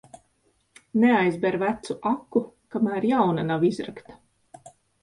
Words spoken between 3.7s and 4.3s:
izrakta.